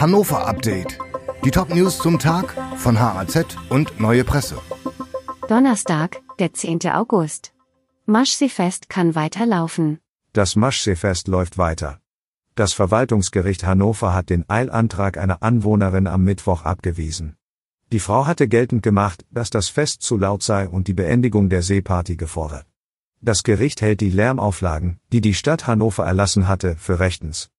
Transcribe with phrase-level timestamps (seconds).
[0.00, 0.96] Hannover Update.
[1.44, 4.56] Die Top-News zum Tag von HAZ und Neue Presse.
[5.48, 6.88] Donnerstag, der 10.
[6.92, 7.52] August.
[8.06, 9.98] Maschseefest kann weiterlaufen.
[10.32, 11.98] Das Maschseefest läuft weiter.
[12.54, 17.34] Das Verwaltungsgericht Hannover hat den Eilantrag einer Anwohnerin am Mittwoch abgewiesen.
[17.90, 21.62] Die Frau hatte geltend gemacht, dass das Fest zu laut sei und die Beendigung der
[21.62, 22.66] Seeparty gefordert.
[23.20, 27.50] Das Gericht hält die Lärmauflagen, die die Stadt Hannover erlassen hatte, für rechtens.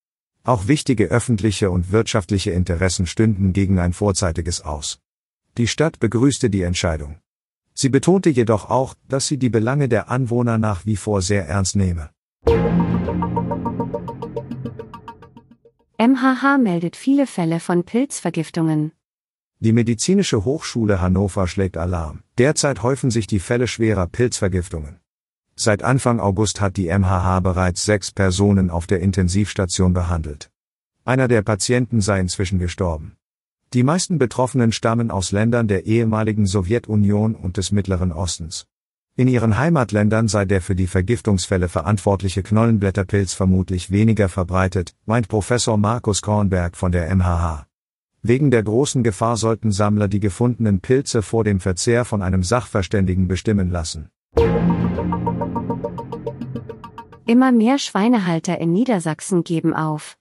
[0.44, 5.00] Auch wichtige öffentliche und wirtschaftliche Interessen stünden gegen ein vorzeitiges aus.
[5.58, 7.20] Die Stadt begrüßte die Entscheidung.
[7.74, 11.76] Sie betonte jedoch auch, dass sie die Belange der Anwohner nach wie vor sehr ernst
[11.76, 12.10] nehme.
[15.98, 18.94] MHH meldet viele Fälle von Pilzvergiftungen.
[19.60, 22.24] Die Medizinische Hochschule Hannover schlägt Alarm.
[22.38, 25.02] Derzeit häufen sich die Fälle schwerer Pilzvergiftungen.
[25.62, 30.50] Seit Anfang August hat die MHH bereits sechs Personen auf der Intensivstation behandelt.
[31.04, 33.18] Einer der Patienten sei inzwischen gestorben.
[33.74, 38.68] Die meisten Betroffenen stammen aus Ländern der ehemaligen Sowjetunion und des Mittleren Ostens.
[39.18, 45.76] In ihren Heimatländern sei der für die Vergiftungsfälle verantwortliche Knollenblätterpilz vermutlich weniger verbreitet, meint Professor
[45.76, 47.68] Markus Kornberg von der MHH.
[48.22, 53.28] Wegen der großen Gefahr sollten Sammler die gefundenen Pilze vor dem Verzehr von einem Sachverständigen
[53.28, 54.10] bestimmen lassen.
[57.30, 60.18] Immer mehr Schweinehalter in Niedersachsen geben auf.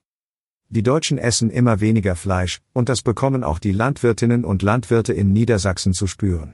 [0.69, 5.33] Die Deutschen essen immer weniger Fleisch, und das bekommen auch die Landwirtinnen und Landwirte in
[5.33, 6.53] Niedersachsen zu spüren.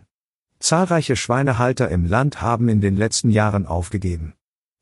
[0.60, 4.32] Zahlreiche Schweinehalter im Land haben in den letzten Jahren aufgegeben.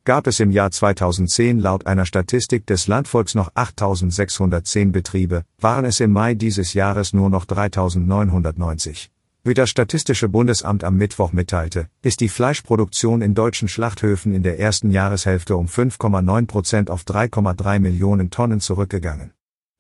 [0.06, 6.00] Gab es im Jahr 2010 laut einer Statistik des Landvolks noch 8610 Betriebe, waren es
[6.02, 9.10] im Mai dieses Jahres nur noch 3990.
[9.46, 14.58] Wie das Statistische Bundesamt am Mittwoch mitteilte, ist die Fleischproduktion in deutschen Schlachthöfen in der
[14.58, 19.34] ersten Jahreshälfte um 5,9 Prozent auf 3,3 Millionen Tonnen zurückgegangen.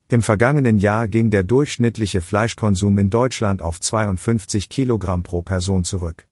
[0.09, 6.27] Im vergangenen Jahr ging der durchschnittliche Fleischkonsum in Deutschland auf 52 Kilogramm pro Person zurück.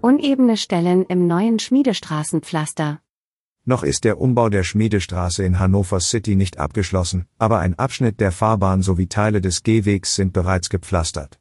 [0.00, 3.00] Unebene Stellen im neuen Schmiedestraßenpflaster.
[3.68, 8.32] Noch ist der Umbau der Schmiedestraße in Hannover City nicht abgeschlossen, aber ein Abschnitt der
[8.32, 11.38] Fahrbahn sowie Teile des Gehwegs sind bereits gepflastert.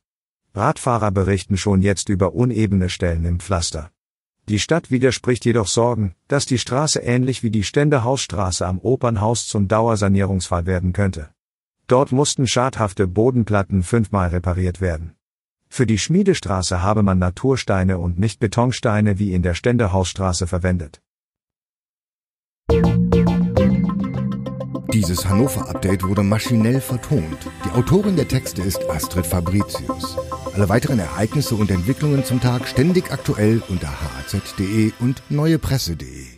[0.53, 3.91] Radfahrer berichten schon jetzt über unebene Stellen im Pflaster.
[4.49, 9.69] Die Stadt widerspricht jedoch Sorgen, dass die Straße ähnlich wie die Ständehausstraße am Opernhaus zum
[9.69, 11.29] Dauersanierungsfall werden könnte.
[11.87, 15.13] Dort mussten schadhafte Bodenplatten fünfmal repariert werden.
[15.69, 21.01] Für die Schmiedestraße habe man Natursteine und nicht Betonsteine wie in der Ständehausstraße verwendet.
[24.97, 27.37] Dieses Hannover-Update wurde maschinell vertont.
[27.63, 30.17] Die Autorin der Texte ist Astrid Fabricius.
[30.55, 36.36] Alle weiteren Ereignisse und Entwicklungen zum Tag ständig aktuell unter haz.de und neuepresse.de.